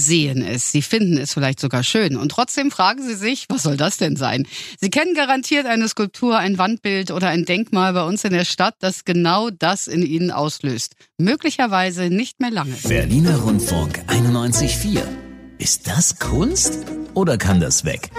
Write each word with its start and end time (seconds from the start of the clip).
sehen 0.00 0.42
es, 0.42 0.72
Sie 0.72 0.82
finden 0.82 1.16
es 1.18 1.34
vielleicht 1.34 1.60
sogar 1.60 1.82
schön 1.82 2.16
und 2.16 2.30
trotzdem 2.30 2.70
fragen 2.70 3.02
Sie 3.06 3.14
sich, 3.14 3.46
was 3.48 3.62
soll 3.62 3.76
das 3.76 3.96
denn 3.96 4.16
sein? 4.16 4.46
Sie 4.80 4.90
kennen 4.90 5.14
garantiert 5.14 5.66
eine 5.66 5.88
Skulptur, 5.88 6.38
ein 6.38 6.58
Wandbild 6.58 7.10
oder 7.10 7.28
ein 7.28 7.44
Denkmal 7.44 7.92
bei 7.92 8.02
uns 8.02 8.24
in 8.24 8.32
der 8.32 8.44
Stadt, 8.44 8.74
das 8.80 9.04
genau 9.04 9.50
das 9.50 9.86
in 9.86 10.02
Ihnen 10.02 10.30
auslöst. 10.30 10.94
Möglicherweise 11.18 12.10
nicht 12.10 12.40
mehr 12.40 12.50
lange. 12.50 12.74
Berliner 12.86 13.36
Rundfunk 13.38 14.00
91.4. 14.08 15.02
Ist 15.58 15.86
das 15.86 16.18
Kunst 16.18 16.86
oder 17.14 17.36
kann 17.36 17.60
das 17.60 17.84
weg? 17.84 18.10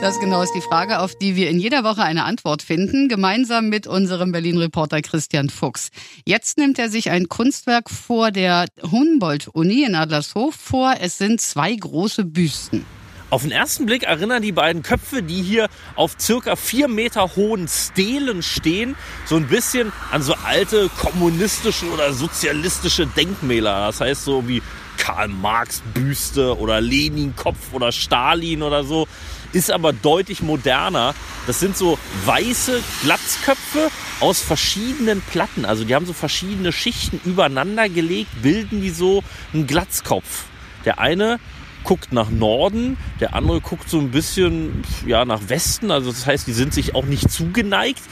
Das 0.00 0.18
genau 0.18 0.42
ist 0.42 0.52
die 0.54 0.60
Frage, 0.60 1.00
auf 1.00 1.14
die 1.14 1.36
wir 1.36 1.50
in 1.50 1.58
jeder 1.58 1.84
Woche 1.84 2.02
eine 2.02 2.24
Antwort 2.24 2.62
finden, 2.62 3.08
gemeinsam 3.08 3.68
mit 3.68 3.86
unserem 3.86 4.32
Berlin-Reporter 4.32 5.02
Christian 5.02 5.50
Fuchs. 5.50 5.90
Jetzt 6.24 6.58
nimmt 6.58 6.78
er 6.78 6.88
sich 6.88 7.10
ein 7.10 7.28
Kunstwerk 7.28 7.90
vor 7.90 8.30
der 8.30 8.66
Humboldt-Uni 8.82 9.84
in 9.84 9.94
Adlershof 9.94 10.54
vor. 10.54 10.94
Es 11.00 11.18
sind 11.18 11.40
zwei 11.40 11.74
große 11.74 12.24
Büsten. 12.24 12.86
Auf 13.30 13.42
den 13.42 13.52
ersten 13.52 13.86
Blick 13.86 14.02
erinnern 14.02 14.42
die 14.42 14.50
beiden 14.50 14.82
Köpfe, 14.82 15.22
die 15.22 15.42
hier 15.42 15.68
auf 15.94 16.16
circa 16.18 16.56
vier 16.56 16.88
Meter 16.88 17.36
hohen 17.36 17.68
Stelen 17.68 18.42
stehen, 18.42 18.96
so 19.24 19.36
ein 19.36 19.46
bisschen 19.46 19.92
an 20.10 20.22
so 20.22 20.34
alte 20.44 20.90
kommunistische 20.98 21.86
oder 21.92 22.12
sozialistische 22.12 23.06
Denkmäler. 23.06 23.86
Das 23.86 24.00
heißt 24.00 24.24
so 24.24 24.48
wie 24.48 24.62
Karl 25.10 25.28
Marx 25.28 25.82
Büste 25.92 26.56
oder 26.58 26.80
Lenin 26.80 27.34
Kopf 27.34 27.72
oder 27.72 27.90
Stalin 27.90 28.62
oder 28.62 28.84
so 28.84 29.08
ist 29.52 29.70
aber 29.70 29.92
deutlich 29.92 30.40
moderner. 30.40 31.14
Das 31.48 31.58
sind 31.58 31.76
so 31.76 31.98
weiße 32.24 32.80
Glatzköpfe 33.02 33.90
aus 34.20 34.40
verschiedenen 34.40 35.20
Platten. 35.20 35.64
Also 35.64 35.82
die 35.82 35.96
haben 35.96 36.06
so 36.06 36.12
verschiedene 36.12 36.70
Schichten 36.70 37.20
übereinander 37.24 37.88
gelegt, 37.88 38.30
bilden 38.40 38.80
die 38.80 38.90
so 38.90 39.24
einen 39.52 39.66
Glatzkopf. 39.66 40.44
Der 40.84 41.00
eine 41.00 41.40
guckt 41.82 42.12
nach 42.12 42.30
Norden, 42.30 42.96
der 43.18 43.34
andere 43.34 43.60
guckt 43.60 43.88
so 43.88 43.98
ein 43.98 44.12
bisschen 44.12 44.84
ja, 45.06 45.24
nach 45.24 45.48
Westen. 45.48 45.90
Also 45.90 46.10
das 46.12 46.26
heißt, 46.26 46.46
die 46.46 46.52
sind 46.52 46.72
sich 46.72 46.94
auch 46.94 47.04
nicht 47.04 47.30
zugeneigt. 47.32 48.02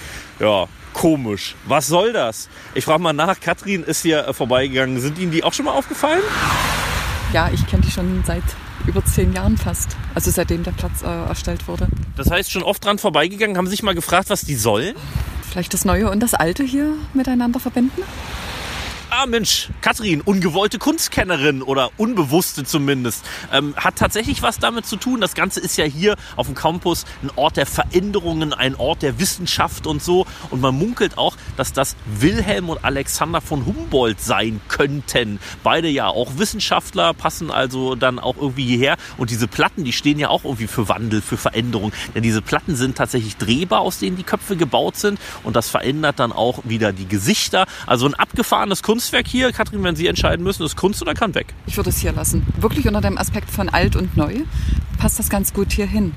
Ja, 0.41 0.67
komisch. 0.95 1.55
Was 1.67 1.87
soll 1.87 2.13
das? 2.13 2.49
Ich 2.75 2.85
frage 2.85 3.03
mal 3.03 3.13
nach, 3.13 3.39
Katrin 3.39 3.85
ist 3.85 4.03
hier 4.03 4.27
äh, 4.27 4.33
vorbeigegangen. 4.33 5.01
Sind 5.01 5.19
Ihnen 5.19 5.31
die 5.31 5.45
auch 5.45 5.53
schon 5.53 5.67
mal 5.67 5.73
aufgefallen? 5.73 6.23
Ja, 7.33 7.51
ich 7.53 7.67
kenne 7.67 7.83
die 7.83 7.91
schon 7.91 8.23
seit 8.25 8.43
über 8.87 9.05
zehn 9.05 9.35
Jahren 9.35 9.59
fast. 9.59 9.97
Also 10.15 10.31
seitdem 10.31 10.63
der 10.63 10.71
Platz 10.73 11.03
äh, 11.03 11.07
erstellt 11.07 11.69
wurde. 11.69 11.89
Das 12.17 12.31
heißt, 12.31 12.51
schon 12.51 12.63
oft 12.63 12.83
dran 12.85 12.99
vorbeigegangen, 12.99 13.59
haben 13.59 13.67
sich 13.67 13.83
mal 13.83 13.95
gefragt, 13.95 14.31
was 14.31 14.43
die 14.43 14.55
sollen? 14.55 14.95
Vielleicht 15.43 15.75
das 15.75 15.85
Neue 15.85 16.11
und 16.11 16.21
das 16.21 16.33
Alte 16.35 16.65
hier 16.65 16.95
miteinander 17.13 17.61
verbinden? 17.61 18.03
Ah 19.19 19.27
Mensch, 19.27 19.69
Kathrin, 19.81 20.21
ungewollte 20.21 20.79
Kunstkennerin 20.79 21.63
oder 21.63 21.91
unbewusste 21.97 22.63
zumindest, 22.63 23.25
ähm, 23.53 23.75
hat 23.77 23.97
tatsächlich 23.97 24.43
was 24.43 24.61
damit 24.61 24.87
zu 24.87 24.95
tun. 24.95 25.21
Das 25.21 25.35
Ganze 25.35 25.59
ist 25.59 25.77
ja 25.77 25.85
hier 25.85 26.15
auf 26.37 26.47
dem 26.47 26.55
Campus 26.55 27.05
ein 27.25 27.31
Ort 27.35 27.57
der 27.57 27.67
Veränderungen, 27.67 28.53
ein 28.53 28.77
Ort 28.77 29.03
der 29.03 29.19
Wissenschaft 29.19 29.89
und 29.89 30.01
so. 30.01 30.25
Und 30.51 30.61
man 30.61 30.79
munkelt 30.79 31.19
auch, 31.19 31.37
dass 31.57 31.73
das 31.73 31.97
Wilhelm 32.07 32.69
und 32.69 32.85
Alexander 32.85 33.41
von 33.41 33.67
Humboldt 33.67 34.21
sein 34.21 34.61
könnten. 34.69 35.41
Beide 35.65 35.89
ja 35.89 36.07
auch 36.07 36.39
Wissenschaftler, 36.39 37.13
passen 37.13 37.51
also 37.51 37.97
dann 37.97 38.21
auch 38.21 38.37
irgendwie 38.37 38.67
hierher. 38.67 38.97
Und 39.17 39.31
diese 39.31 39.49
Platten, 39.49 39.83
die 39.83 39.93
stehen 39.93 40.21
ja 40.21 40.29
auch 40.29 40.45
irgendwie 40.45 40.69
für 40.69 40.89
Wandel, 40.89 41.23
für 41.23 41.37
Veränderung. 41.37 41.93
Denn 42.15 42.23
diese 42.23 42.41
Platten 42.41 42.77
sind 42.77 42.97
tatsächlich 42.97 43.37
drehbar, 43.37 43.81
aus 43.81 43.99
denen 43.99 44.17
die 44.17 44.23
Köpfe 44.23 44.57
gebaut 44.57 44.97
sind. 44.97 45.19
Und 45.43 45.57
das 45.57 45.69
verändert 45.69 46.21
dann 46.21 46.31
auch 46.31 46.61
wieder 46.63 46.93
die 46.93 47.09
Gesichter. 47.09 47.67
Also 47.85 48.07
ein 48.07 48.15
abgefahrenes 48.15 48.85
Kunst 48.85 49.08
Kunstwerk 49.09 49.27
hier, 49.27 49.53
Katrin, 49.53 49.83
wenn 49.85 49.97
Sie 49.97 50.07
entscheiden 50.07 50.45
müssen, 50.45 50.67
ist 50.67 50.77
Kunst 50.77 51.01
oder 51.01 51.15
kann 51.15 51.35
weg? 51.35 51.55
Ich 51.67 51.79
würde 51.79 51.89
es 51.89 51.97
hier 51.97 52.13
lassen. 52.13 52.47
Wirklich 52.59 52.87
unter 52.87 53.01
dem 53.01 53.17
Aspekt 53.17 53.49
von 53.49 53.71
alt 53.71 53.97
und 53.97 54.19
neu 54.19 54.41
passt 54.99 55.19
das 55.19 55.31
ganz 55.31 55.55
gut 55.55 55.73
hier 55.73 55.87
hin. 55.87 56.13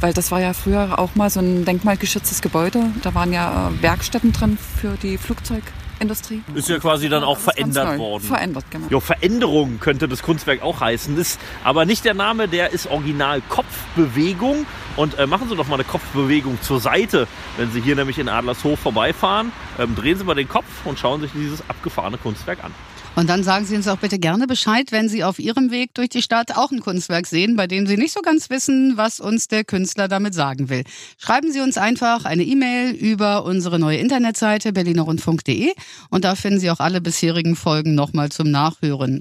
Weil 0.00 0.12
das 0.12 0.30
war 0.30 0.38
ja 0.38 0.52
früher 0.52 0.98
auch 0.98 1.14
mal 1.14 1.30
so 1.30 1.40
ein 1.40 1.64
denkmalgeschütztes 1.64 2.42
Gebäude. 2.42 2.90
Da 3.02 3.14
waren 3.14 3.32
ja 3.32 3.70
äh, 3.70 3.82
Werkstätten 3.82 4.34
drin 4.34 4.58
für 4.58 4.98
die 5.02 5.16
Flugzeug. 5.16 5.62
Industrie. 6.00 6.42
Ist 6.54 6.68
ja 6.68 6.78
quasi 6.78 7.08
dann 7.08 7.24
auch 7.24 7.38
verändert 7.38 7.98
worden. 7.98 8.22
Verändert, 8.22 8.64
genau. 8.70 8.86
Ja, 8.90 9.00
Veränderung 9.00 9.80
könnte 9.80 10.08
das 10.08 10.22
Kunstwerk 10.22 10.62
auch 10.62 10.80
heißen. 10.80 11.16
Ist 11.18 11.40
aber 11.64 11.84
nicht 11.84 12.04
der 12.04 12.14
Name, 12.14 12.48
der 12.48 12.72
ist 12.72 12.86
original 12.86 13.42
Kopfbewegung. 13.48 14.66
Und 14.96 15.18
äh, 15.18 15.26
machen 15.26 15.48
Sie 15.48 15.56
doch 15.56 15.68
mal 15.68 15.74
eine 15.74 15.84
Kopfbewegung 15.84 16.60
zur 16.62 16.80
Seite, 16.80 17.26
wenn 17.56 17.70
Sie 17.70 17.80
hier 17.80 17.96
nämlich 17.96 18.18
in 18.18 18.28
Adlershof 18.28 18.78
vorbeifahren. 18.80 19.52
Ähm, 19.78 19.94
drehen 19.94 20.18
Sie 20.18 20.24
mal 20.24 20.34
den 20.34 20.48
Kopf 20.48 20.66
und 20.84 20.98
schauen 20.98 21.20
sich 21.20 21.30
dieses 21.32 21.62
abgefahrene 21.68 22.18
Kunstwerk 22.18 22.64
an. 22.64 22.72
Und 23.18 23.28
dann 23.28 23.42
sagen 23.42 23.64
Sie 23.64 23.74
uns 23.74 23.88
auch 23.88 23.96
bitte 23.96 24.20
gerne 24.20 24.46
Bescheid, 24.46 24.92
wenn 24.92 25.08
Sie 25.08 25.24
auf 25.24 25.40
Ihrem 25.40 25.72
Weg 25.72 25.92
durch 25.94 26.08
die 26.08 26.22
Stadt 26.22 26.56
auch 26.56 26.70
ein 26.70 26.78
Kunstwerk 26.78 27.26
sehen, 27.26 27.56
bei 27.56 27.66
dem 27.66 27.84
Sie 27.88 27.96
nicht 27.96 28.12
so 28.12 28.20
ganz 28.20 28.48
wissen, 28.48 28.96
was 28.96 29.18
uns 29.18 29.48
der 29.48 29.64
Künstler 29.64 30.06
damit 30.06 30.34
sagen 30.34 30.68
will. 30.68 30.84
Schreiben 31.18 31.50
Sie 31.50 31.60
uns 31.60 31.78
einfach 31.78 32.24
eine 32.24 32.44
E-Mail 32.44 32.92
über 32.92 33.44
unsere 33.44 33.80
neue 33.80 33.98
Internetseite 33.98 34.72
berlinerrundfunk.de 34.72 35.72
und 36.10 36.24
da 36.24 36.34
finden 36.34 36.60
Sie 36.60 36.70
auch 36.70 36.80
alle 36.80 37.00
bisherigen 37.00 37.56
Folgen 37.56 37.94
nochmal 37.94 38.30
zum 38.30 38.50
Nachhören. 38.50 39.16